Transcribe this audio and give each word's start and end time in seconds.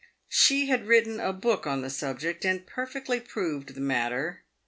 She 0.29 0.65
had 0.65 0.87
written 0.87 1.19
a 1.19 1.31
book 1.31 1.67
on 1.67 1.83
the 1.83 1.89
subject, 1.91 2.43
and 2.43 2.65
perfectly 2.65 3.19
proved 3.19 3.75
the 3.75 3.81
matter. 3.81 4.41